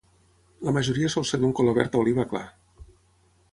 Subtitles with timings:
[0.67, 2.45] La majoria sol ser d'un color verd oliva clar.